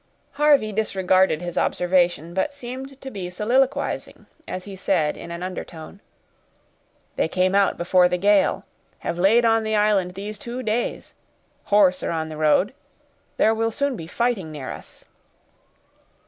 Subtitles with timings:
[0.31, 5.99] Harvey disregarded his observation, but seemed to be soliloquizing, as he said in an undertone,
[7.17, 12.29] "They came out before the gale—have laid on the island these two days—horse are on
[12.29, 15.05] the road—there will soon be fighting near us."